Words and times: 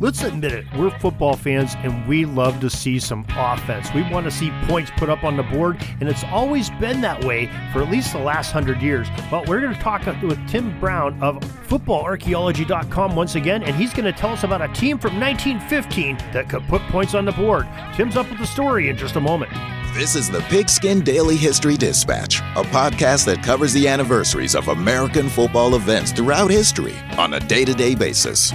Let's 0.00 0.22
admit 0.22 0.52
it, 0.52 0.64
we're 0.78 0.98
football 0.98 1.36
fans 1.36 1.74
and 1.82 2.08
we 2.08 2.24
love 2.24 2.58
to 2.60 2.70
see 2.70 2.98
some 2.98 3.26
offense. 3.36 3.92
We 3.94 4.02
want 4.10 4.24
to 4.24 4.30
see 4.30 4.50
points 4.62 4.90
put 4.96 5.10
up 5.10 5.24
on 5.24 5.36
the 5.36 5.42
board, 5.42 5.76
and 6.00 6.08
it's 6.08 6.24
always 6.24 6.70
been 6.70 7.02
that 7.02 7.22
way 7.22 7.50
for 7.70 7.82
at 7.82 7.90
least 7.90 8.14
the 8.14 8.18
last 8.18 8.50
hundred 8.50 8.80
years. 8.80 9.08
But 9.30 9.46
we're 9.46 9.60
going 9.60 9.74
to 9.74 9.80
talk 9.80 10.06
with 10.22 10.48
Tim 10.48 10.80
Brown 10.80 11.22
of 11.22 11.36
footballarchaeology.com 11.68 13.14
once 13.14 13.34
again, 13.34 13.62
and 13.62 13.76
he's 13.76 13.92
going 13.92 14.06
to 14.06 14.18
tell 14.18 14.30
us 14.30 14.42
about 14.42 14.62
a 14.62 14.68
team 14.68 14.96
from 14.96 15.20
1915 15.20 16.16
that 16.32 16.48
could 16.48 16.62
put 16.62 16.80
points 16.84 17.14
on 17.14 17.26
the 17.26 17.32
board. 17.32 17.68
Tim's 17.94 18.16
up 18.16 18.30
with 18.30 18.38
the 18.38 18.46
story 18.46 18.88
in 18.88 18.96
just 18.96 19.16
a 19.16 19.20
moment. 19.20 19.52
This 19.92 20.16
is 20.16 20.30
the 20.30 20.40
Pigskin 20.48 21.02
Daily 21.02 21.36
History 21.36 21.76
Dispatch, 21.76 22.38
a 22.38 22.62
podcast 22.62 23.26
that 23.26 23.42
covers 23.42 23.74
the 23.74 23.86
anniversaries 23.86 24.54
of 24.54 24.68
American 24.68 25.28
football 25.28 25.74
events 25.74 26.10
throughout 26.10 26.50
history 26.50 26.94
on 27.18 27.34
a 27.34 27.40
day 27.40 27.66
to 27.66 27.74
day 27.74 27.94
basis. 27.94 28.54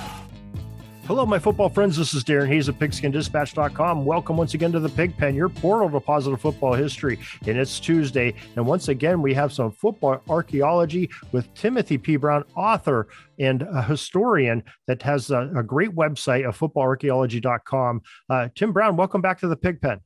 Hello, 1.11 1.25
my 1.25 1.39
football 1.39 1.67
friends. 1.67 1.97
This 1.97 2.13
is 2.13 2.23
Darren 2.23 2.47
Hayes 2.47 2.69
of 2.69 2.79
PigskinDispatch.com. 2.79 4.05
Welcome 4.05 4.37
once 4.37 4.53
again 4.53 4.71
to 4.71 4.79
the 4.79 4.87
Pig 4.87 5.17
Pen, 5.17 5.35
your 5.35 5.49
portal 5.49 5.89
to 5.89 5.99
positive 5.99 6.39
football 6.39 6.71
history. 6.71 7.19
And 7.45 7.57
it's 7.57 7.81
Tuesday. 7.81 8.33
And 8.55 8.65
once 8.65 8.87
again, 8.87 9.21
we 9.21 9.33
have 9.33 9.51
some 9.51 9.73
football 9.73 10.23
archaeology 10.29 11.09
with 11.33 11.53
Timothy 11.53 11.97
P. 11.97 12.15
Brown, 12.15 12.45
author 12.55 13.09
and 13.39 13.63
a 13.63 13.81
historian 13.81 14.63
that 14.87 15.01
has 15.01 15.31
a, 15.31 15.51
a 15.53 15.63
great 15.63 15.91
website 15.93 16.47
of 16.47 16.57
footballarchaeology.com. 16.57 18.01
Uh, 18.29 18.47
Tim 18.55 18.71
Brown, 18.71 18.95
welcome 18.95 19.19
back 19.19 19.37
to 19.41 19.49
the 19.49 19.57
Pig 19.57 19.81
Pen. 19.81 19.99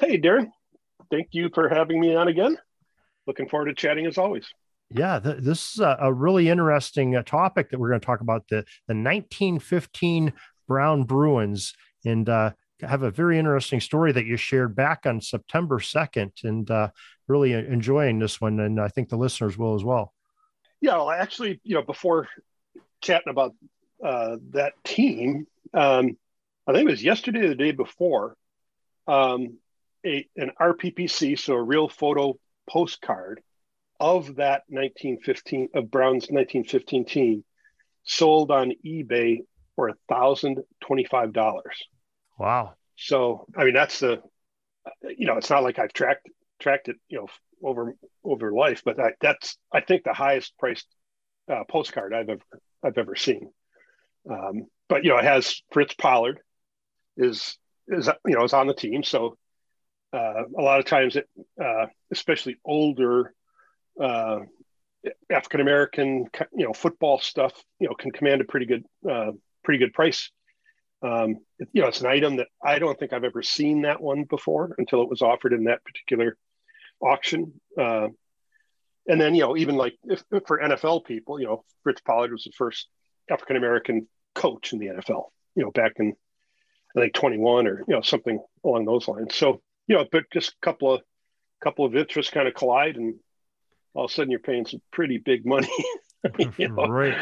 Hey, 0.00 0.20
Darren. 0.20 0.50
Thank 1.12 1.28
you 1.30 1.50
for 1.54 1.68
having 1.68 2.00
me 2.00 2.16
on 2.16 2.26
again. 2.26 2.58
Looking 3.28 3.48
forward 3.48 3.66
to 3.66 3.74
chatting 3.74 4.04
as 4.06 4.18
always. 4.18 4.52
Yeah, 4.92 5.20
th- 5.20 5.38
this 5.38 5.74
is 5.74 5.80
a, 5.80 5.96
a 6.00 6.12
really 6.12 6.48
interesting 6.48 7.14
uh, 7.14 7.22
topic 7.22 7.70
that 7.70 7.78
we're 7.78 7.90
going 7.90 8.00
to 8.00 8.06
talk 8.06 8.20
about 8.20 8.48
the 8.48 8.64
the 8.88 8.94
1915 8.94 10.32
Brown 10.66 11.04
Bruins 11.04 11.74
and 12.04 12.28
uh, 12.28 12.52
have 12.82 13.02
a 13.02 13.10
very 13.10 13.38
interesting 13.38 13.80
story 13.80 14.12
that 14.12 14.26
you 14.26 14.36
shared 14.36 14.74
back 14.74 15.06
on 15.06 15.20
September 15.20 15.78
2nd, 15.78 16.44
and 16.44 16.70
uh, 16.70 16.88
really 17.28 17.52
enjoying 17.52 18.18
this 18.18 18.40
one, 18.40 18.58
and 18.60 18.80
I 18.80 18.88
think 18.88 19.08
the 19.08 19.16
listeners 19.16 19.56
will 19.56 19.74
as 19.74 19.84
well. 19.84 20.12
Yeah, 20.80 20.96
well, 20.96 21.10
actually, 21.10 21.60
you 21.62 21.74
know, 21.74 21.82
before 21.82 22.28
chatting 23.02 23.30
about 23.30 23.54
uh, 24.04 24.36
that 24.50 24.72
team, 24.82 25.46
um, 25.74 26.16
I 26.66 26.72
think 26.72 26.88
it 26.88 26.90
was 26.90 27.04
yesterday 27.04 27.40
or 27.40 27.48
the 27.48 27.54
day 27.54 27.72
before, 27.72 28.36
um, 29.06 29.58
a, 30.04 30.26
an 30.36 30.52
RPPC, 30.58 31.38
so 31.38 31.54
a 31.54 31.62
real 31.62 31.88
photo 31.88 32.38
postcard 32.68 33.42
of 34.00 34.36
that 34.36 34.62
1915 34.68 35.68
of 35.74 35.90
Brown's 35.90 36.28
1915 36.28 37.04
team 37.04 37.44
sold 38.02 38.50
on 38.50 38.72
eBay 38.84 39.40
for 39.76 39.88
a 39.88 39.94
thousand 40.08 40.58
twenty-five 40.80 41.32
dollars. 41.32 41.84
Wow! 42.38 42.74
So 42.96 43.46
I 43.56 43.64
mean 43.64 43.74
that's 43.74 44.00
the 44.00 44.22
you 45.02 45.26
know 45.26 45.36
it's 45.36 45.50
not 45.50 45.62
like 45.62 45.78
I've 45.78 45.92
tracked 45.92 46.28
tracked 46.58 46.88
it 46.88 46.96
you 47.08 47.18
know 47.18 47.26
over 47.62 47.94
over 48.24 48.52
life, 48.52 48.82
but 48.84 48.98
I, 48.98 49.12
that's 49.20 49.58
I 49.72 49.80
think 49.80 50.04
the 50.04 50.14
highest 50.14 50.56
priced 50.58 50.86
uh, 51.50 51.64
postcard 51.68 52.14
I've 52.14 52.28
ever 52.28 52.42
I've 52.82 52.98
ever 52.98 53.16
seen. 53.16 53.50
Um, 54.30 54.66
but 54.88 55.04
you 55.04 55.10
know 55.10 55.18
it 55.18 55.24
has 55.24 55.62
Fritz 55.72 55.94
Pollard 55.94 56.40
is 57.16 57.58
is 57.88 58.08
you 58.26 58.36
know 58.36 58.44
is 58.44 58.52
on 58.52 58.66
the 58.66 58.74
team, 58.74 59.02
so 59.02 59.36
uh, 60.12 60.44
a 60.58 60.62
lot 60.62 60.80
of 60.80 60.86
times 60.86 61.16
it 61.16 61.28
uh, 61.62 61.86
especially 62.10 62.56
older 62.64 63.34
uh, 64.00 64.40
African 65.30 65.60
American, 65.60 66.26
you 66.54 66.66
know, 66.66 66.72
football 66.72 67.18
stuff, 67.18 67.52
you 67.78 67.88
know, 67.88 67.94
can 67.94 68.10
command 68.10 68.40
a 68.40 68.44
pretty 68.44 68.66
good, 68.66 68.84
uh, 69.08 69.32
pretty 69.64 69.78
good 69.78 69.92
price. 69.92 70.30
Um, 71.02 71.36
you 71.72 71.80
know, 71.80 71.88
it's 71.88 72.02
an 72.02 72.06
item 72.06 72.36
that 72.36 72.48
I 72.62 72.78
don't 72.78 72.98
think 72.98 73.12
I've 73.12 73.24
ever 73.24 73.42
seen 73.42 73.82
that 73.82 74.02
one 74.02 74.24
before 74.24 74.74
until 74.76 75.02
it 75.02 75.08
was 75.08 75.22
offered 75.22 75.54
in 75.54 75.64
that 75.64 75.82
particular 75.84 76.36
auction. 77.00 77.54
Uh, 77.78 78.08
and 79.08 79.18
then, 79.18 79.34
you 79.34 79.40
know, 79.40 79.56
even 79.56 79.76
like 79.76 79.96
if, 80.04 80.22
if 80.30 80.42
for 80.46 80.60
NFL 80.60 81.06
people, 81.06 81.40
you 81.40 81.46
know, 81.46 81.64
Fritz 81.82 82.02
Pollard 82.02 82.32
was 82.32 82.44
the 82.44 82.52
first 82.56 82.88
African 83.30 83.56
American 83.56 84.06
coach 84.34 84.74
in 84.74 84.78
the 84.78 84.86
NFL, 84.88 85.24
you 85.54 85.64
know, 85.64 85.70
back 85.70 85.92
in 85.96 86.14
I 86.96 87.00
think 87.00 87.14
21 87.14 87.66
or 87.66 87.84
you 87.86 87.94
know 87.94 88.02
something 88.02 88.40
along 88.64 88.84
those 88.84 89.06
lines. 89.08 89.34
So 89.34 89.62
you 89.86 89.96
know, 89.96 90.06
but 90.10 90.24
just 90.32 90.50
a 90.50 90.64
couple 90.64 90.92
of 90.92 91.02
couple 91.62 91.84
of 91.84 91.94
interests 91.94 92.32
kind 92.32 92.48
of 92.48 92.54
collide, 92.54 92.96
and 92.96 93.16
all 93.94 94.04
of 94.04 94.10
a 94.10 94.14
sudden 94.14 94.30
you're 94.30 94.40
paying 94.40 94.66
some 94.66 94.80
pretty 94.92 95.18
big 95.18 95.44
money 95.46 95.68
you 96.38 96.68
know, 96.68 96.86
right 96.86 97.16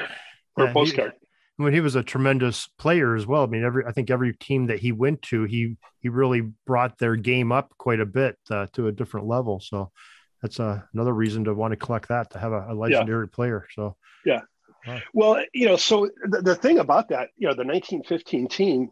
for 0.55 0.65
yeah, 0.65 0.71
a 0.71 0.73
postcard. 0.73 1.13
He, 1.21 1.27
I 1.61 1.65
mean, 1.65 1.75
he 1.75 1.81
was 1.81 1.97
a 1.97 2.03
tremendous 2.03 2.69
player 2.79 3.17
as 3.17 3.27
well. 3.27 3.43
I 3.43 3.47
mean, 3.47 3.65
every 3.65 3.85
I 3.85 3.93
think 3.93 4.11
every 4.11 4.35
team 4.35 4.67
that 4.67 4.79
he 4.79 4.93
went 4.93 5.23
to, 5.23 5.45
he 5.45 5.77
he 5.99 6.09
really 6.09 6.43
brought 6.67 6.99
their 6.99 7.17
game 7.17 7.51
up 7.51 7.75
quite 7.79 8.01
a 8.01 8.07
bit 8.07 8.39
uh, 8.51 8.67
to 8.75 8.87
a 8.87 8.93
different 8.93 9.27
level. 9.27 9.61
So 9.61 9.91
that's 10.41 10.61
uh, 10.61 10.83
another 10.95 11.13
reason 11.13 11.45
to 11.45 11.55
want 11.55 11.73
to 11.73 11.77
collect 11.77 12.09
that 12.09 12.31
to 12.31 12.39
have 12.39 12.53
a, 12.53 12.69
a 12.71 12.75
legendary 12.75 13.27
yeah. 13.27 13.35
player. 13.35 13.67
So 13.75 13.97
yeah. 14.25 14.41
Well, 15.13 15.43
you 15.53 15.67
know, 15.67 15.77
so 15.77 16.09
the, 16.25 16.41
the 16.41 16.55
thing 16.55 16.79
about 16.79 17.09
that, 17.09 17.29
you 17.37 17.47
know, 17.47 17.53
the 17.53 17.65
1915 17.65 18.49
team, 18.49 18.91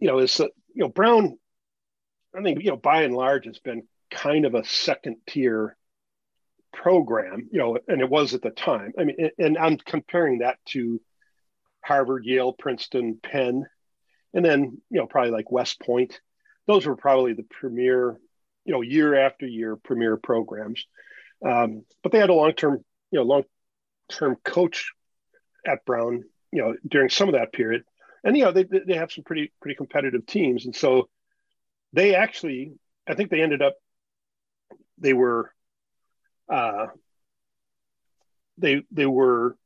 you 0.00 0.08
know, 0.08 0.18
is 0.18 0.36
that, 0.38 0.50
you 0.74 0.82
know, 0.82 0.88
Brown, 0.88 1.38
I 2.36 2.42
think, 2.42 2.64
you 2.64 2.70
know, 2.70 2.76
by 2.76 3.02
and 3.02 3.14
large 3.14 3.44
has 3.44 3.60
been 3.60 3.84
kind 4.10 4.44
of 4.44 4.54
a 4.54 4.64
second 4.64 5.18
tier 5.28 5.76
program, 6.74 7.48
you 7.50 7.58
know, 7.58 7.78
and 7.88 8.00
it 8.00 8.10
was 8.10 8.34
at 8.34 8.42
the 8.42 8.50
time. 8.50 8.92
I 8.98 9.04
mean, 9.04 9.30
and 9.38 9.56
I'm 9.56 9.78
comparing 9.78 10.38
that 10.38 10.58
to 10.70 11.00
Harvard, 11.82 12.24
Yale, 12.24 12.52
Princeton, 12.52 13.18
Penn, 13.22 13.64
and 14.34 14.44
then, 14.44 14.80
you 14.90 15.00
know, 15.00 15.06
probably 15.06 15.30
like 15.30 15.50
West 15.50 15.80
Point. 15.80 16.20
Those 16.66 16.86
were 16.86 16.96
probably 16.96 17.34
the 17.34 17.46
premier, 17.48 18.18
you 18.64 18.72
know, 18.72 18.80
year 18.80 19.14
after 19.14 19.46
year 19.46 19.76
premier 19.76 20.16
programs. 20.16 20.84
Um, 21.46 21.84
but 22.02 22.10
they 22.10 22.18
had 22.18 22.30
a 22.30 22.34
long 22.34 22.52
term, 22.52 22.84
you 23.10 23.18
know, 23.18 23.24
long 23.24 23.44
term 24.10 24.36
coach 24.44 24.92
at 25.66 25.84
Brown, 25.84 26.24
you 26.50 26.62
know, 26.62 26.74
during 26.86 27.10
some 27.10 27.28
of 27.28 27.34
that 27.34 27.52
period. 27.52 27.84
And, 28.24 28.36
you 28.36 28.44
know, 28.44 28.52
they, 28.52 28.64
they 28.64 28.96
have 28.96 29.12
some 29.12 29.24
pretty, 29.24 29.52
pretty 29.60 29.76
competitive 29.76 30.26
teams. 30.26 30.64
And 30.64 30.74
so 30.74 31.08
they 31.92 32.14
actually, 32.14 32.72
I 33.06 33.14
think 33.14 33.30
they 33.30 33.42
ended 33.42 33.62
up, 33.62 33.74
they 34.98 35.12
were 35.12 35.53
uh, 36.48 36.86
they 38.58 38.82
they 38.90 39.06
were 39.06 39.56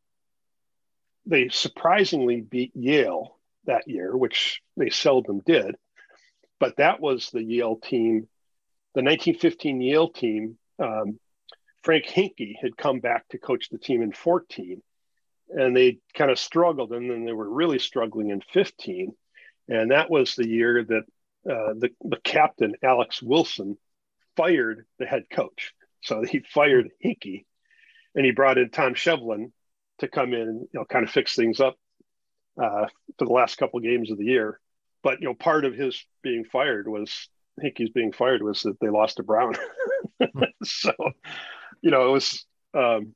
they 1.26 1.48
surprisingly 1.48 2.40
beat 2.40 2.74
Yale 2.74 3.36
that 3.66 3.86
year, 3.86 4.16
which 4.16 4.62
they 4.76 4.90
seldom 4.90 5.40
did. 5.44 5.76
But 6.58 6.76
that 6.78 7.00
was 7.00 7.30
the 7.30 7.42
Yale 7.42 7.76
team, 7.76 8.28
the 8.94 9.02
1915 9.02 9.80
Yale 9.80 10.08
team. 10.08 10.58
Um, 10.78 11.20
Frank 11.82 12.06
Hinkey 12.06 12.54
had 12.60 12.76
come 12.76 13.00
back 13.00 13.28
to 13.28 13.38
coach 13.38 13.68
the 13.68 13.78
team 13.78 14.02
in 14.02 14.12
14, 14.12 14.82
and 15.50 15.76
they 15.76 15.98
kind 16.14 16.30
of 16.30 16.38
struggled, 16.38 16.92
and 16.92 17.08
then 17.08 17.24
they 17.24 17.32
were 17.32 17.48
really 17.48 17.78
struggling 17.78 18.30
in 18.30 18.40
15. 18.52 19.12
And 19.68 19.90
that 19.90 20.10
was 20.10 20.34
the 20.34 20.48
year 20.48 20.84
that 20.84 21.04
uh, 21.50 21.74
the, 21.74 21.90
the 22.02 22.18
captain, 22.24 22.74
Alex 22.82 23.22
Wilson, 23.22 23.76
fired 24.36 24.86
the 24.98 25.06
head 25.06 25.24
coach. 25.30 25.72
So 26.02 26.22
he 26.22 26.40
fired 26.40 26.90
Hinkey 27.04 27.46
and 28.14 28.24
he 28.24 28.32
brought 28.32 28.58
in 28.58 28.70
Tom 28.70 28.94
Shevlin 28.94 29.52
to 30.00 30.08
come 30.08 30.32
in 30.34 30.40
and 30.42 30.60
you 30.62 30.68
know 30.80 30.84
kind 30.84 31.04
of 31.04 31.10
fix 31.10 31.34
things 31.34 31.60
up. 31.60 31.76
uh, 32.62 32.86
for 33.18 33.24
the 33.26 33.32
last 33.32 33.56
couple 33.58 33.80
games 33.80 34.10
of 34.10 34.18
the 34.18 34.24
year. 34.24 34.60
But 35.02 35.20
you 35.20 35.28
know, 35.28 35.34
part 35.34 35.64
of 35.64 35.74
his 35.74 36.04
being 36.22 36.44
fired 36.44 36.88
was 36.88 37.28
Hinkey's 37.60 37.90
being 37.90 38.12
fired 38.12 38.42
was 38.42 38.62
that 38.62 38.78
they 38.80 38.88
lost 38.88 39.16
to 39.18 39.22
Brown. 39.22 39.54
so, 40.64 40.92
you 41.82 41.90
know, 41.90 42.08
it 42.08 42.12
was. 42.12 42.46
Um, 42.74 43.14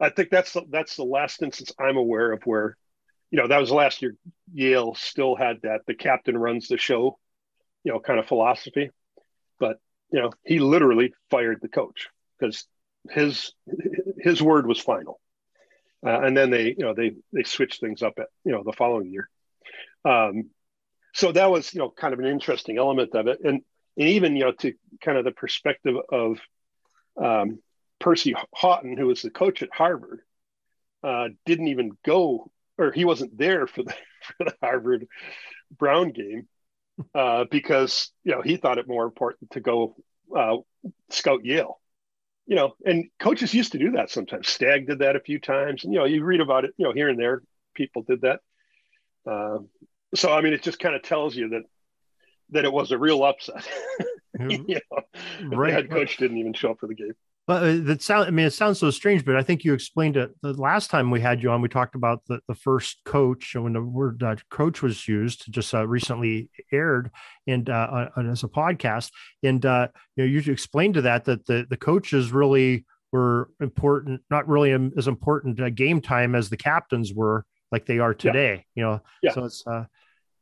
I 0.00 0.10
think 0.10 0.30
that's 0.30 0.52
the, 0.52 0.62
that's 0.70 0.96
the 0.96 1.04
last 1.04 1.42
instance 1.42 1.72
I'm 1.78 1.96
aware 1.96 2.32
of 2.32 2.42
where, 2.44 2.76
you 3.30 3.38
know, 3.40 3.48
that 3.48 3.60
was 3.60 3.70
last 3.70 4.02
year. 4.02 4.16
Yale 4.52 4.94
still 4.94 5.36
had 5.36 5.62
that 5.62 5.82
the 5.86 5.94
captain 5.94 6.36
runs 6.38 6.68
the 6.68 6.78
show, 6.78 7.18
you 7.84 7.92
know, 7.92 8.00
kind 8.00 8.18
of 8.20 8.26
philosophy, 8.26 8.90
but 9.60 9.78
you 10.12 10.20
know, 10.20 10.32
he 10.44 10.58
literally 10.60 11.12
fired 11.30 11.58
the 11.62 11.68
coach 11.68 12.08
because 12.38 12.66
his 13.10 13.52
his 14.18 14.42
word 14.42 14.66
was 14.66 14.80
final. 14.80 15.20
Uh, 16.06 16.20
and 16.20 16.36
then 16.36 16.50
they, 16.50 16.68
you 16.68 16.84
know, 16.84 16.94
they 16.94 17.14
they 17.32 17.42
switched 17.44 17.80
things 17.80 18.02
up 18.02 18.14
at 18.18 18.26
you 18.44 18.52
know 18.52 18.62
the 18.64 18.72
following 18.72 19.10
year. 19.10 19.28
Um, 20.04 20.50
so 21.14 21.32
that 21.32 21.50
was 21.50 21.72
you 21.74 21.80
know 21.80 21.90
kind 21.90 22.12
of 22.12 22.20
an 22.20 22.26
interesting 22.26 22.78
element 22.78 23.14
of 23.14 23.26
it, 23.26 23.40
and 23.44 23.62
and 23.96 24.08
even 24.08 24.36
you 24.36 24.44
know 24.44 24.52
to 24.52 24.74
kind 25.02 25.18
of 25.18 25.24
the 25.24 25.32
perspective 25.32 25.96
of 26.10 26.38
um, 27.20 27.58
Percy 28.00 28.34
Haughton, 28.52 28.96
who 28.96 29.06
was 29.06 29.22
the 29.22 29.30
coach 29.30 29.62
at 29.62 29.72
Harvard, 29.72 30.20
uh, 31.02 31.28
didn't 31.46 31.68
even 31.68 31.96
go 32.04 32.50
or 32.78 32.92
he 32.92 33.04
wasn't 33.04 33.36
there 33.36 33.66
for 33.66 33.82
the 33.82 33.94
for 34.36 34.44
the 34.44 34.54
Harvard 34.60 35.06
Brown 35.76 36.10
game 36.10 36.48
uh, 37.14 37.44
because 37.50 38.10
you 38.24 38.32
know 38.32 38.42
he 38.42 38.56
thought 38.56 38.78
it 38.78 38.88
more 38.88 39.04
important 39.04 39.50
to 39.52 39.60
go 39.60 39.96
uh, 40.36 40.56
scout 41.10 41.44
Yale 41.44 41.80
you 42.46 42.56
know, 42.56 42.74
and 42.84 43.06
coaches 43.18 43.54
used 43.54 43.72
to 43.72 43.78
do 43.78 43.92
that 43.92 44.10
sometimes. 44.10 44.48
Stagg 44.48 44.86
did 44.86 44.98
that 44.98 45.16
a 45.16 45.20
few 45.20 45.38
times, 45.38 45.84
and 45.84 45.92
you 45.92 45.98
know, 45.98 46.04
you 46.04 46.22
read 46.24 46.40
about 46.40 46.64
it, 46.64 46.74
you 46.76 46.84
know, 46.84 46.92
here 46.92 47.08
and 47.08 47.18
there, 47.18 47.42
people 47.74 48.02
did 48.02 48.22
that. 48.22 48.40
Uh, 49.26 49.58
so 50.14 50.32
I 50.32 50.40
mean, 50.40 50.52
it 50.52 50.62
just 50.62 50.78
kind 50.78 50.94
of 50.94 51.02
tells 51.02 51.34
you 51.34 51.50
that 51.50 51.62
that 52.50 52.64
it 52.64 52.72
was 52.72 52.92
a 52.92 52.98
real 52.98 53.24
upset. 53.24 53.66
you 54.38 54.58
know, 54.68 55.02
right. 55.56 55.68
the 55.68 55.72
head 55.72 55.90
coach 55.90 56.16
didn't 56.16 56.38
even 56.38 56.52
show 56.52 56.72
up 56.72 56.80
for 56.80 56.86
the 56.86 56.94
game. 56.94 57.14
But 57.46 57.62
uh, 57.62 57.76
that 57.84 58.00
sound, 58.00 58.26
I 58.26 58.30
mean, 58.30 58.46
it 58.46 58.52
sounds 58.52 58.78
so 58.78 58.90
strange, 58.90 59.24
but 59.24 59.36
I 59.36 59.42
think 59.42 59.64
you 59.64 59.74
explained 59.74 60.16
it 60.16 60.30
the 60.40 60.54
last 60.54 60.88
time 60.90 61.10
we 61.10 61.20
had 61.20 61.42
you 61.42 61.50
on. 61.50 61.60
We 61.60 61.68
talked 61.68 61.94
about 61.94 62.22
the, 62.26 62.40
the 62.48 62.54
first 62.54 63.04
coach 63.04 63.54
and 63.54 63.64
when 63.64 63.74
the 63.74 63.82
word 63.82 64.22
uh, 64.22 64.36
coach 64.50 64.80
was 64.80 65.06
used, 65.06 65.52
just 65.52 65.74
uh, 65.74 65.86
recently 65.86 66.48
aired 66.72 67.10
and 67.46 67.68
uh, 67.68 68.08
as 68.16 68.44
a 68.44 68.48
podcast. 68.48 69.10
And 69.42 69.64
uh, 69.66 69.88
you 70.16 70.24
know, 70.24 70.30
you 70.30 70.52
explained 70.52 70.94
to 70.94 71.02
that 71.02 71.26
that 71.26 71.44
the 71.44 71.66
the 71.68 71.76
coaches 71.76 72.32
really 72.32 72.86
were 73.12 73.50
important, 73.60 74.22
not 74.30 74.48
really 74.48 74.72
as 74.96 75.06
important 75.06 75.60
uh, 75.60 75.68
game 75.68 76.00
time 76.00 76.34
as 76.34 76.48
the 76.48 76.56
captains 76.56 77.12
were, 77.12 77.44
like 77.70 77.84
they 77.84 77.98
are 77.98 78.14
today. 78.14 78.64
Yeah. 78.74 78.80
You 78.80 78.82
know, 78.82 79.00
yeah. 79.22 79.32
So 79.32 79.44
it's 79.44 79.66
uh, 79.66 79.84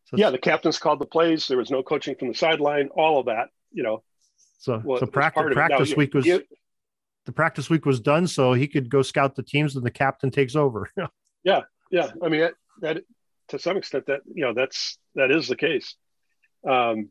so 0.05 0.17
yeah, 0.17 0.31
the 0.31 0.39
captains 0.39 0.79
called 0.79 1.01
the 1.01 1.07
plays. 1.07 1.49
There 1.49 1.59
was 1.59 1.71
no 1.71 1.83
coaching 1.83 2.15
from 2.15 2.29
the 2.29 2.35
sideline. 2.35 2.91
All 2.95 3.19
of 3.19 3.27
that, 3.27 3.49
you 3.73 3.83
know. 3.83 4.05
So, 4.59 4.81
well, 4.85 5.01
so 5.01 5.07
practice, 5.07 5.53
practice 5.53 5.91
now, 5.91 5.97
week 5.97 6.15
was. 6.15 6.27
You, 6.27 6.45
the 7.27 7.33
practice 7.33 7.71
week 7.71 7.87
was 7.87 8.01
done, 8.01 8.27
so 8.27 8.53
he 8.53 8.67
could 8.67 8.89
go 8.89 9.03
scout 9.03 9.35
the 9.35 9.43
teams, 9.43 9.77
and 9.77 9.85
the 9.85 9.91
captain 9.91 10.31
takes 10.31 10.57
over. 10.57 10.91
yeah, 11.45 11.61
yeah. 11.91 12.11
I 12.23 12.29
mean, 12.29 12.41
that, 12.41 12.55
that 12.81 13.05
to 13.49 13.59
some 13.59 13.77
extent 13.77 14.07
that 14.07 14.21
you 14.33 14.45
know 14.45 14.55
that's 14.55 14.99
that 15.15 15.31
is 15.31 15.49
the 15.49 15.57
case. 15.57 15.95
Um, 16.69 17.11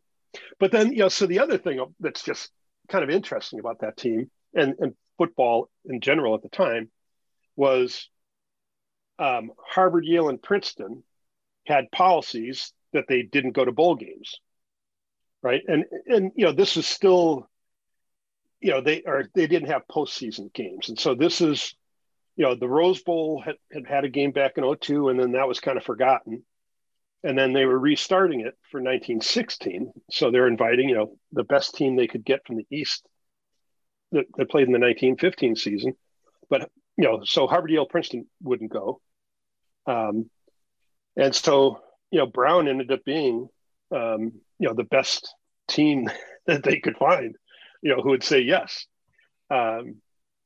but 0.59 0.71
then 0.71 0.91
you 0.91 0.99
know, 0.99 1.09
so 1.09 1.25
the 1.25 1.39
other 1.39 1.57
thing 1.57 1.79
that's 1.99 2.23
just 2.23 2.49
kind 2.89 3.03
of 3.03 3.09
interesting 3.09 3.59
about 3.59 3.79
that 3.81 3.97
team 3.97 4.29
and 4.53 4.75
and 4.79 4.93
football 5.17 5.69
in 5.85 6.01
general 6.01 6.35
at 6.35 6.41
the 6.41 6.49
time 6.49 6.89
was 7.55 8.09
um, 9.19 9.51
Harvard, 9.63 10.05
Yale, 10.05 10.29
and 10.29 10.41
Princeton 10.41 11.03
had 11.67 11.91
policies 11.91 12.73
that 12.93 13.05
they 13.07 13.21
didn't 13.21 13.51
go 13.51 13.63
to 13.63 13.71
bowl 13.71 13.95
games, 13.95 14.39
right? 15.43 15.61
And 15.67 15.85
and 16.07 16.31
you 16.35 16.45
know, 16.45 16.51
this 16.51 16.75
is 16.75 16.87
still 16.87 17.47
you 18.61 18.71
know 18.71 18.81
they 18.81 19.03
are 19.03 19.25
they 19.33 19.47
didn't 19.47 19.69
have 19.69 19.87
postseason 19.89 20.53
games, 20.53 20.89
and 20.89 20.99
so 20.99 21.15
this 21.15 21.41
is 21.41 21.75
you 22.35 22.45
know 22.45 22.55
the 22.55 22.69
Rose 22.69 23.01
Bowl 23.01 23.41
had, 23.41 23.55
had 23.73 23.87
had 23.87 24.05
a 24.05 24.09
game 24.09 24.31
back 24.31 24.57
in 24.57 24.75
02 24.79 25.09
and 25.09 25.19
then 25.19 25.33
that 25.33 25.47
was 25.47 25.59
kind 25.59 25.77
of 25.77 25.83
forgotten, 25.83 26.43
and 27.23 27.37
then 27.37 27.53
they 27.53 27.65
were 27.65 27.77
restarting 27.77 28.41
it 28.41 28.55
for 28.69 28.79
1916. 28.79 29.91
So 30.11 30.29
they're 30.29 30.47
inviting 30.47 30.89
you 30.89 30.95
know 30.95 31.17
the 31.31 31.43
best 31.43 31.75
team 31.75 31.95
they 31.95 32.07
could 32.07 32.23
get 32.23 32.45
from 32.45 32.57
the 32.57 32.67
East 32.71 33.05
that, 34.11 34.25
that 34.37 34.49
played 34.49 34.67
in 34.67 34.73
the 34.73 34.79
1915 34.79 35.55
season, 35.55 35.93
but 36.49 36.69
you 36.97 37.05
know 37.05 37.21
so 37.25 37.47
Harvard, 37.47 37.71
Yale, 37.71 37.87
Princeton 37.87 38.27
wouldn't 38.43 38.71
go, 38.71 39.01
um, 39.87 40.29
and 41.17 41.33
so 41.33 41.79
you 42.11 42.19
know 42.19 42.27
Brown 42.27 42.67
ended 42.67 42.91
up 42.91 43.03
being 43.03 43.49
um, 43.91 44.33
you 44.59 44.67
know 44.67 44.75
the 44.75 44.83
best 44.83 45.33
team 45.67 46.11
that 46.45 46.63
they 46.63 46.79
could 46.79 46.97
find 46.97 47.35
you 47.81 47.95
know, 47.95 48.01
who 48.01 48.09
would 48.09 48.23
say 48.23 48.39
yes. 48.39 48.85
Um, 49.49 49.95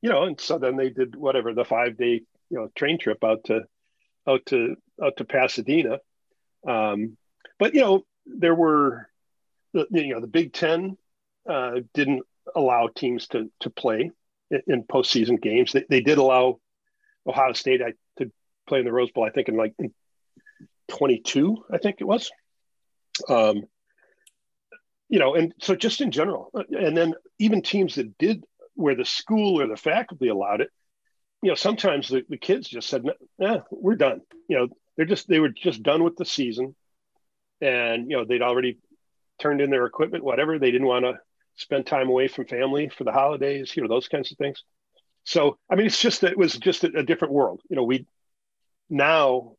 you 0.01 0.09
know, 0.09 0.23
and 0.23 0.39
so 0.39 0.57
then 0.57 0.77
they 0.77 0.89
did 0.89 1.15
whatever 1.15 1.53
the 1.53 1.65
five 1.65 1.97
day, 1.97 2.21
you 2.49 2.57
know, 2.57 2.69
train 2.75 2.97
trip 2.99 3.23
out 3.23 3.45
to 3.45 3.61
out 4.27 4.45
to 4.47 4.75
out 5.03 5.17
to 5.17 5.25
Pasadena. 5.25 5.99
Um, 6.67 7.17
but 7.59 7.73
you 7.73 7.81
know, 7.81 8.05
there 8.25 8.55
were 8.55 9.09
the 9.73 9.87
you 9.91 10.13
know 10.13 10.21
the 10.21 10.27
Big 10.27 10.53
Ten 10.53 10.97
uh, 11.49 11.81
didn't 11.93 12.23
allow 12.55 12.87
teams 12.87 13.27
to 13.27 13.51
to 13.61 13.69
play 13.69 14.11
in, 14.51 14.61
in 14.67 14.83
postseason 14.83 15.41
games. 15.41 15.73
They, 15.73 15.85
they 15.89 16.01
did 16.01 16.17
allow 16.17 16.59
Ohio 17.27 17.53
State 17.53 17.81
I, 17.81 17.93
to 18.17 18.31
play 18.67 18.79
in 18.79 18.85
the 18.85 18.91
Rose 18.91 19.11
Bowl. 19.11 19.25
I 19.25 19.29
think 19.29 19.49
in 19.49 19.57
like 19.57 19.73
in 19.79 19.93
22, 20.89 21.65
I 21.71 21.77
think 21.77 21.97
it 21.99 22.05
was. 22.05 22.31
Um, 23.29 23.63
you 25.15 25.19
know, 25.19 25.33
and 25.33 25.53
so 25.61 25.77
just 25.77 26.01
in 26.01 26.11
general, 26.11 26.51
uh, 26.53 26.63
and 26.77 26.97
then 26.97 27.13
even 27.39 27.61
teams 27.61 27.95
that 27.95 28.17
did 28.17 28.43
where 28.73 28.95
the 28.95 29.05
school 29.05 29.61
or 29.61 29.65
the 29.65 29.77
faculty 29.77 30.27
allowed 30.27 30.59
it, 30.59 30.69
you 31.41 31.49
know, 31.49 31.55
sometimes 31.55 32.09
the, 32.09 32.25
the 32.27 32.37
kids 32.37 32.67
just 32.67 32.89
said, 32.89 33.05
"Yeah, 33.39 33.59
we're 33.71 33.95
done." 33.95 34.19
You 34.49 34.57
know, 34.57 34.67
they're 34.97 35.05
just 35.05 35.29
they 35.29 35.39
were 35.39 35.47
just 35.47 35.81
done 35.81 36.03
with 36.03 36.17
the 36.17 36.25
season, 36.25 36.75
and 37.61 38.11
you 38.11 38.17
know 38.17 38.25
they'd 38.25 38.41
already 38.41 38.77
turned 39.39 39.61
in 39.61 39.69
their 39.69 39.85
equipment, 39.85 40.25
whatever. 40.25 40.59
They 40.59 40.71
didn't 40.71 40.87
want 40.87 41.05
to 41.05 41.13
spend 41.55 41.85
time 41.85 42.09
away 42.09 42.27
from 42.27 42.47
family 42.47 42.89
for 42.89 43.05
the 43.05 43.13
holidays, 43.13 43.71
you 43.73 43.83
know, 43.83 43.87
those 43.87 44.09
kinds 44.09 44.33
of 44.33 44.37
things. 44.37 44.65
So, 45.23 45.57
I 45.71 45.75
mean, 45.75 45.85
it's 45.85 46.01
just 46.01 46.25
it 46.25 46.37
was 46.37 46.57
just 46.57 46.83
a, 46.83 46.91
a 46.93 47.03
different 47.03 47.33
world. 47.33 47.61
You 47.69 47.77
know, 47.77 47.83
we 47.83 48.05
now 48.89 49.53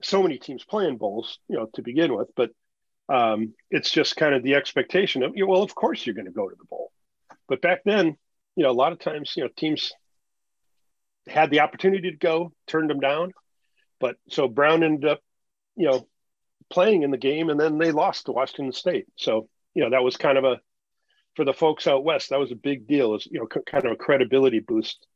so 0.00 0.22
many 0.22 0.38
teams 0.38 0.62
playing 0.62 0.98
bowls, 0.98 1.40
you 1.48 1.56
know, 1.56 1.66
to 1.74 1.82
begin 1.82 2.14
with, 2.14 2.28
but 2.36 2.50
um, 3.08 3.54
it's 3.70 3.90
just 3.90 4.16
kind 4.16 4.34
of 4.34 4.42
the 4.42 4.54
expectation 4.54 5.22
of, 5.22 5.34
well, 5.36 5.62
of 5.62 5.74
course 5.74 6.04
you're 6.04 6.14
going 6.14 6.26
to 6.26 6.32
go 6.32 6.48
to 6.48 6.56
the 6.56 6.64
bowl. 6.64 6.90
But 7.48 7.62
back 7.62 7.82
then, 7.84 8.16
you 8.56 8.64
know, 8.64 8.70
a 8.70 8.72
lot 8.72 8.92
of 8.92 8.98
times, 8.98 9.34
you 9.36 9.44
know, 9.44 9.50
teams 9.56 9.92
had 11.28 11.50
the 11.50 11.60
opportunity 11.60 12.10
to 12.10 12.16
go, 12.16 12.52
turned 12.66 12.90
them 12.90 13.00
down. 13.00 13.32
But 14.00 14.16
so 14.28 14.48
Brown 14.48 14.82
ended 14.82 15.08
up, 15.10 15.20
you 15.76 15.86
know, 15.86 16.06
playing 16.70 17.02
in 17.02 17.10
the 17.10 17.16
game 17.16 17.48
and 17.48 17.58
then 17.60 17.78
they 17.78 17.92
lost 17.92 18.26
to 18.26 18.32
Washington 18.32 18.72
State. 18.72 19.06
So, 19.16 19.48
you 19.74 19.84
know, 19.84 19.90
that 19.90 20.02
was 20.02 20.16
kind 20.16 20.38
of 20.38 20.44
a, 20.44 20.60
for 21.34 21.44
the 21.44 21.52
folks 21.52 21.86
out 21.86 22.04
West, 22.04 22.30
that 22.30 22.40
was 22.40 22.50
a 22.50 22.56
big 22.56 22.88
deal. 22.88 23.14
Is 23.14 23.26
you 23.30 23.40
know, 23.40 23.48
c- 23.52 23.60
kind 23.66 23.84
of 23.84 23.92
a 23.92 23.96
credibility 23.96 24.60
boost 24.60 25.06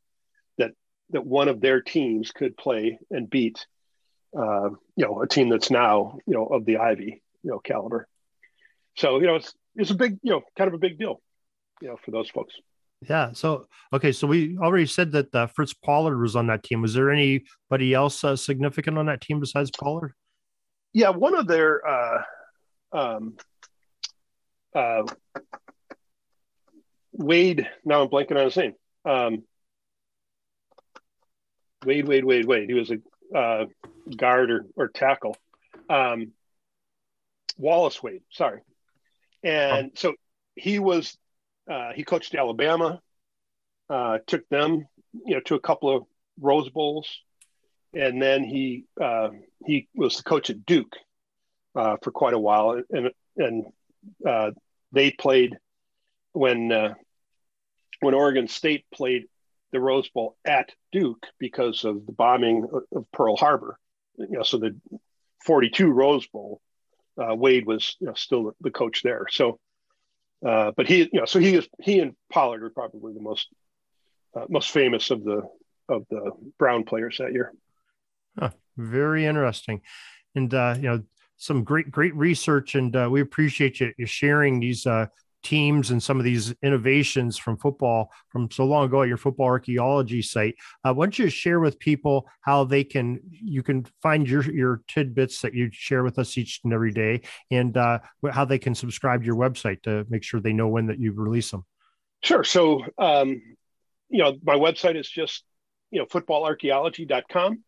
that, 0.57 0.71
that 1.09 1.25
one 1.25 1.47
of 1.47 1.59
their 1.59 1.81
teams 1.81 2.31
could 2.31 2.55
play 2.55 2.99
and 3.09 3.29
beat, 3.29 3.65
uh, 4.37 4.69
you 4.95 5.05
know, 5.05 5.21
a 5.21 5.27
team 5.27 5.49
that's 5.49 5.71
now, 5.71 6.19
you 6.25 6.35
know, 6.35 6.45
of 6.45 6.63
the 6.65 6.77
Ivy 6.77 7.21
you 7.43 7.51
know 7.51 7.59
caliber. 7.59 8.07
So 8.97 9.19
you 9.19 9.27
know 9.27 9.35
it's 9.35 9.53
it's 9.75 9.91
a 9.91 9.95
big 9.95 10.17
you 10.21 10.31
know 10.31 10.41
kind 10.57 10.67
of 10.67 10.73
a 10.73 10.77
big 10.77 10.97
deal, 10.97 11.21
you 11.81 11.89
know, 11.89 11.97
for 12.03 12.11
those 12.11 12.29
folks. 12.29 12.53
Yeah. 13.07 13.31
So 13.33 13.67
okay. 13.91 14.11
So 14.11 14.27
we 14.27 14.57
already 14.57 14.85
said 14.85 15.11
that 15.13 15.33
uh, 15.33 15.47
Fritz 15.47 15.73
Pollard 15.73 16.19
was 16.19 16.35
on 16.35 16.47
that 16.47 16.63
team. 16.63 16.81
Was 16.81 16.93
there 16.93 17.09
anybody 17.09 17.93
else 17.93 18.23
uh, 18.23 18.35
significant 18.35 18.97
on 18.97 19.07
that 19.07 19.21
team 19.21 19.39
besides 19.39 19.71
Pollard? 19.71 20.13
Yeah, 20.93 21.09
one 21.09 21.35
of 21.35 21.47
their 21.47 21.87
uh, 21.87 22.21
um, 22.91 23.37
uh, 24.75 25.03
Wade. 27.13 27.67
Now 27.85 28.03
I'm 28.03 28.09
blanking 28.09 28.37
on 28.37 28.45
his 28.45 28.57
name. 28.57 28.73
Um, 29.05 29.43
Wade, 31.85 32.07
Wade, 32.07 32.25
Wade, 32.25 32.45
Wade. 32.45 32.69
He 32.69 32.75
was 32.75 32.91
a 32.91 33.37
uh, 33.37 33.65
guard 34.15 34.51
or, 34.51 34.65
or 34.75 34.87
tackle. 34.89 35.35
Um, 35.89 36.33
Wallace 37.61 38.01
Wade, 38.01 38.23
sorry. 38.31 38.61
And 39.43 39.87
oh. 39.87 39.95
so 39.95 40.13
he 40.55 40.79
was, 40.79 41.17
uh, 41.69 41.91
he 41.93 42.03
coached 42.03 42.35
Alabama, 42.35 43.01
uh, 43.89 44.19
took 44.25 44.47
them, 44.49 44.87
you 45.25 45.35
know, 45.35 45.41
to 45.41 45.55
a 45.55 45.59
couple 45.59 45.95
of 45.95 46.03
Rose 46.39 46.69
Bowls. 46.69 47.07
And 47.93 48.21
then 48.21 48.43
he, 48.43 48.85
uh, 48.99 49.29
he 49.65 49.87
was 49.93 50.17
the 50.17 50.23
coach 50.23 50.49
at 50.49 50.65
Duke 50.65 50.95
uh, 51.75 51.97
for 52.01 52.11
quite 52.11 52.33
a 52.33 52.39
while. 52.39 52.81
And, 52.89 53.11
and 53.37 53.65
uh, 54.25 54.51
they 54.91 55.11
played 55.11 55.57
when, 56.33 56.71
uh, 56.71 56.93
when 57.99 58.13
Oregon 58.13 58.47
State 58.47 58.85
played 58.93 59.25
the 59.71 59.79
Rose 59.79 60.09
Bowl 60.09 60.37
at 60.45 60.69
Duke 60.91 61.25
because 61.39 61.85
of 61.85 62.05
the 62.05 62.11
bombing 62.11 62.67
of 62.93 63.11
Pearl 63.11 63.35
Harbor. 63.35 63.77
You 64.17 64.27
know, 64.29 64.43
so 64.43 64.57
the 64.57 64.75
'42 65.45 65.89
Rose 65.89 66.27
Bowl, 66.27 66.40
uh, 67.21 67.35
Wade 67.35 67.65
was 67.65 67.95
you 67.99 68.07
know, 68.07 68.13
still 68.13 68.55
the 68.61 68.71
coach 68.71 69.01
there. 69.03 69.25
So, 69.29 69.59
uh, 70.45 70.71
but 70.75 70.87
he, 70.87 71.09
you 71.11 71.19
know, 71.19 71.25
so 71.25 71.39
he 71.39 71.55
is 71.55 71.67
he 71.79 71.99
and 71.99 72.15
Pollard 72.31 72.63
are 72.63 72.69
probably 72.69 73.13
the 73.13 73.21
most 73.21 73.47
uh, 74.35 74.45
most 74.49 74.71
famous 74.71 75.11
of 75.11 75.23
the 75.23 75.43
of 75.89 76.05
the 76.09 76.31
Brown 76.57 76.83
players 76.83 77.17
that 77.19 77.33
year. 77.33 77.53
Huh, 78.39 78.51
very 78.77 79.25
interesting, 79.25 79.81
and 80.35 80.53
uh, 80.53 80.75
you 80.77 80.83
know 80.83 81.03
some 81.37 81.63
great 81.63 81.91
great 81.91 82.15
research, 82.15 82.75
and 82.75 82.95
uh, 82.95 83.07
we 83.11 83.21
appreciate 83.21 83.79
you, 83.79 83.93
you 83.97 84.05
sharing 84.05 84.59
these 84.59 84.85
uh, 84.85 85.07
teams 85.43 85.91
and 85.91 86.01
some 86.01 86.17
of 86.19 86.23
these 86.23 86.53
innovations 86.61 87.37
from 87.37 87.57
football 87.57 88.11
from 88.29 88.49
so 88.51 88.65
long 88.65 88.85
ago 88.85 89.01
at 89.01 89.07
your 89.07 89.17
football 89.17 89.47
archaeology 89.47 90.21
site. 90.21 90.55
Uh, 90.83 90.93
why 90.93 91.05
don't 91.05 91.17
you 91.17 91.29
share 91.29 91.59
with 91.59 91.79
people 91.79 92.27
how 92.41 92.63
they 92.63 92.83
can 92.83 93.19
you 93.31 93.63
can 93.63 93.85
find 94.01 94.27
your 94.29 94.43
your 94.51 94.81
tidbits 94.87 95.41
that 95.41 95.53
you 95.53 95.69
share 95.71 96.03
with 96.03 96.19
us 96.19 96.37
each 96.37 96.61
and 96.63 96.73
every 96.73 96.91
day, 96.91 97.21
and 97.49 97.77
uh, 97.77 97.99
how 98.31 98.45
they 98.45 98.59
can 98.59 98.75
subscribe 98.75 99.21
to 99.21 99.25
your 99.25 99.35
website 99.35 99.81
to 99.83 100.05
make 100.09 100.23
sure 100.23 100.39
they 100.39 100.53
know 100.53 100.67
when 100.67 100.87
that 100.87 100.99
you 100.99 101.11
release 101.13 101.51
them. 101.51 101.65
Sure. 102.23 102.43
So, 102.43 102.85
um, 102.97 103.41
you 104.09 104.23
know, 104.23 104.37
my 104.43 104.55
website 104.55 104.95
is 104.95 105.09
just 105.09 105.43
you 105.89 105.99
know 105.99 106.05
footballarchaeology.com. 106.05 107.63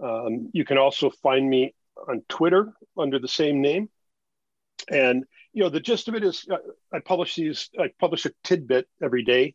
Um, 0.00 0.50
you 0.52 0.64
can 0.64 0.78
also 0.78 1.10
find 1.10 1.48
me 1.48 1.74
on 2.06 2.22
Twitter 2.28 2.72
under 2.96 3.18
the 3.18 3.28
same 3.28 3.60
name. 3.60 3.88
And 4.88 5.24
you 5.52 5.62
know, 5.62 5.70
the 5.70 5.80
gist 5.80 6.08
of 6.08 6.14
it 6.14 6.24
is, 6.24 6.46
uh, 6.50 6.56
I 6.92 7.00
publish 7.00 7.36
these. 7.36 7.70
I 7.78 7.90
publish 7.98 8.26
a 8.26 8.30
tidbit 8.44 8.86
every 9.02 9.24
day. 9.24 9.54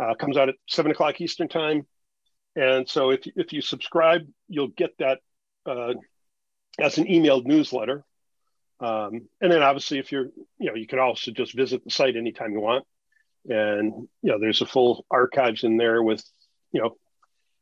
Uh, 0.00 0.14
comes 0.14 0.36
out 0.36 0.48
at 0.48 0.54
seven 0.68 0.92
o'clock 0.92 1.20
Eastern 1.20 1.48
time, 1.48 1.86
and 2.56 2.88
so 2.88 3.10
if 3.10 3.20
if 3.36 3.52
you 3.52 3.60
subscribe, 3.60 4.22
you'll 4.48 4.68
get 4.68 4.90
that 4.98 5.20
uh, 5.66 5.94
as 6.80 6.98
an 6.98 7.06
emailed 7.06 7.46
newsletter. 7.46 8.04
Um, 8.80 9.28
and 9.40 9.50
then 9.50 9.62
obviously, 9.62 9.98
if 9.98 10.12
you're, 10.12 10.28
you 10.58 10.70
know, 10.70 10.74
you 10.76 10.86
can 10.86 11.00
also 11.00 11.32
just 11.32 11.56
visit 11.56 11.82
the 11.84 11.90
site 11.90 12.16
anytime 12.16 12.52
you 12.52 12.60
want, 12.60 12.84
and 13.48 14.08
you 14.22 14.30
know, 14.30 14.38
there's 14.38 14.62
a 14.62 14.66
full 14.66 15.04
archives 15.10 15.64
in 15.64 15.76
there 15.76 16.02
with, 16.02 16.22
you 16.70 16.80
know, 16.80 16.96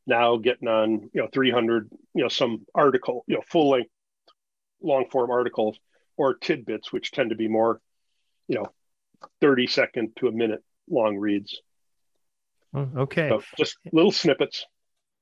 now 0.07 0.37
getting 0.37 0.69
on, 0.69 1.11
you 1.15 1.23
know, 1.23 1.29
300, 1.33 1.91
you 2.15 2.23
know, 2.23 2.29
some 2.29 2.67
article, 2.75 3.25
you 3.27 3.37
know, 3.37 3.43
full 3.51 3.71
length, 3.71 3.91
long 4.83 5.07
form 5.11 5.31
articles 5.31 5.79
or 6.17 6.35
tidbits, 6.35 6.93
which 6.93 7.11
tend 7.11 7.31
to 7.31 7.37
be 7.37 7.49
more, 7.49 7.81
you 8.49 8.57
know, 8.57 8.67
30 9.41 9.67
second 9.67 10.17
to 10.17 10.29
a 10.29 10.33
minute 10.33 10.63
long 10.89 11.17
reads. 11.17 11.61
Oh, 12.75 12.89
okay. 12.97 13.29
So 13.29 13.43
just 13.57 13.79
little 13.93 14.13
snippets. 14.13 14.67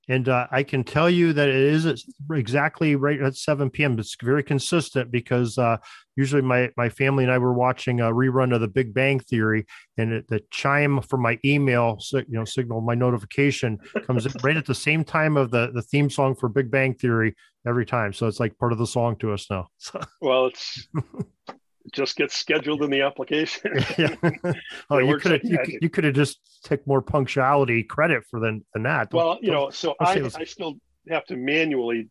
And 0.08 0.28
uh, 0.28 0.46
I 0.50 0.62
can 0.62 0.84
tell 0.84 1.08
you 1.08 1.32
that 1.32 1.48
it 1.48 1.54
is 1.54 2.04
exactly 2.32 2.96
right 2.96 3.20
at 3.20 3.36
7 3.36 3.70
p.m. 3.70 3.98
It's 3.98 4.16
very 4.22 4.42
consistent 4.42 5.10
because 5.10 5.56
uh, 5.56 5.78
usually 6.16 6.42
my, 6.42 6.70
my 6.76 6.88
family 6.88 7.24
and 7.24 7.32
I 7.32 7.38
were 7.38 7.54
watching 7.54 8.00
a 8.00 8.12
rerun 8.12 8.54
of 8.54 8.60
The 8.60 8.68
Big 8.68 8.92
Bang 8.92 9.20
Theory, 9.20 9.66
and 9.96 10.12
it, 10.12 10.28
the 10.28 10.40
chime 10.50 11.00
from 11.02 11.22
my 11.22 11.38
email, 11.44 11.98
you 12.12 12.24
know, 12.28 12.44
signal 12.44 12.80
my 12.80 12.94
notification 12.94 13.78
comes 14.06 14.26
right 14.42 14.56
at 14.56 14.66
the 14.66 14.74
same 14.74 15.04
time 15.04 15.36
of 15.36 15.50
the 15.50 15.70
the 15.72 15.82
theme 15.82 16.10
song 16.10 16.34
for 16.34 16.48
Big 16.48 16.70
Bang 16.70 16.94
Theory 16.94 17.34
every 17.66 17.86
time. 17.86 18.12
So 18.12 18.26
it's 18.26 18.40
like 18.40 18.58
part 18.58 18.72
of 18.72 18.78
the 18.78 18.86
song 18.86 19.16
to 19.16 19.32
us 19.32 19.46
now. 19.50 19.68
well, 20.20 20.46
it's 20.46 20.88
just 21.92 22.16
gets 22.16 22.34
scheduled 22.34 22.82
in 22.82 22.90
the 22.90 23.02
application. 23.02 23.72
yeah. 23.98 24.14
Oh, 24.90 24.98
you 24.98 25.18
could 25.18 25.32
have 25.32 25.44
you, 25.44 25.58
you 25.82 25.88
could 25.88 26.04
have 26.04 26.14
just 26.14 26.40
took 26.64 26.86
more 26.86 27.02
punctuality 27.02 27.82
credit 27.82 28.24
for 28.30 28.40
than 28.40 28.64
than 28.74 28.82
that. 28.84 29.12
Well, 29.12 29.38
you 29.40 29.50
know, 29.50 29.70
so 29.70 29.94
I, 30.00 30.20
I 30.34 30.44
still 30.44 30.74
have 31.08 31.24
to 31.26 31.36
manually 31.36 32.08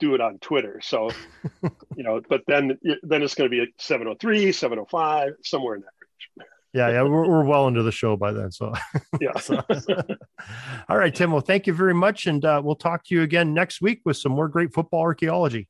do 0.00 0.14
it 0.14 0.20
on 0.20 0.38
Twitter. 0.38 0.80
So, 0.82 1.10
you 1.96 2.02
know, 2.02 2.20
but 2.28 2.42
then 2.46 2.78
then 3.02 3.22
it's 3.22 3.34
going 3.34 3.50
to 3.50 3.64
be 3.64 3.72
703, 3.78 4.52
705, 4.52 5.34
somewhere 5.42 5.76
in 5.76 5.82
that 5.82 5.90
range. 6.00 6.48
Yeah, 6.72 6.88
yeah, 6.90 7.02
we're, 7.02 7.28
we're 7.28 7.44
well 7.44 7.68
into 7.68 7.82
the 7.84 7.92
show 7.92 8.16
by 8.16 8.32
then. 8.32 8.50
So, 8.50 8.72
yeah. 9.20 9.38
so. 9.38 9.62
All 10.88 10.96
right, 10.96 11.14
Tim. 11.14 11.30
Well, 11.30 11.40
thank 11.40 11.68
you 11.68 11.72
very 11.72 11.94
much, 11.94 12.26
and 12.26 12.44
uh, 12.44 12.60
we'll 12.64 12.74
talk 12.74 13.04
to 13.06 13.14
you 13.14 13.22
again 13.22 13.54
next 13.54 13.80
week 13.80 14.00
with 14.04 14.16
some 14.16 14.32
more 14.32 14.48
great 14.48 14.72
football 14.74 15.00
archaeology. 15.00 15.68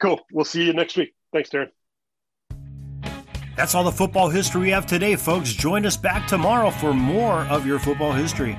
Cool. 0.00 0.20
We'll 0.30 0.44
see 0.44 0.64
you 0.64 0.72
next 0.72 0.96
week. 0.96 1.14
Thanks, 1.32 1.50
Darren. 1.50 1.70
That's 3.56 3.74
all 3.74 3.84
the 3.84 3.92
football 3.92 4.28
history 4.28 4.60
we 4.60 4.70
have 4.70 4.84
today, 4.84 5.16
folks. 5.16 5.50
Join 5.50 5.86
us 5.86 5.96
back 5.96 6.28
tomorrow 6.28 6.70
for 6.70 6.92
more 6.92 7.40
of 7.46 7.66
your 7.66 7.78
football 7.78 8.12
history. 8.12 8.58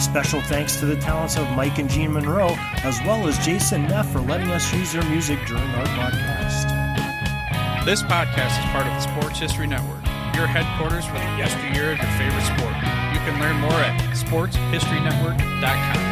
Special 0.00 0.40
thanks 0.40 0.76
to 0.80 0.86
the 0.86 0.96
talents 0.96 1.36
of 1.36 1.48
Mike 1.50 1.78
and 1.78 1.88
Jean 1.88 2.14
Monroe, 2.14 2.54
as 2.82 2.98
well 3.02 3.28
as 3.28 3.38
Jason 3.44 3.82
Neff 3.82 4.10
for 4.10 4.20
letting 4.20 4.48
us 4.48 4.72
use 4.74 4.92
their 4.92 5.04
music 5.04 5.38
during 5.46 5.62
our 5.62 5.84
podcast. 5.86 7.84
This 7.84 8.02
podcast 8.02 8.58
is 8.58 8.64
part 8.72 8.86
of 8.86 8.92
the 8.94 9.00
Sports 9.00 9.38
History 9.38 9.66
Network, 9.66 10.02
your 10.34 10.46
headquarters 10.46 11.04
for 11.04 11.12
the 11.12 11.20
yesteryear 11.36 11.92
of 11.92 11.98
your 11.98 12.10
favorite 12.16 12.44
sport. 12.44 12.74
You 13.12 13.20
can 13.20 13.38
learn 13.40 13.60
more 13.60 13.72
at 13.72 14.00
sportshistorynetwork.com. 14.16 16.10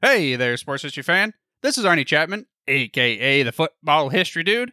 Hey 0.00 0.34
there, 0.36 0.56
sports 0.56 0.82
history 0.82 1.02
fan. 1.02 1.34
This 1.62 1.78
is 1.78 1.84
Arnie 1.84 2.06
Chapman, 2.06 2.46
aka 2.66 3.42
the 3.42 3.52
Football 3.52 4.08
History 4.08 4.42
Dude, 4.42 4.72